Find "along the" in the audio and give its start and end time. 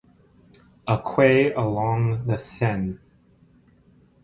1.53-2.35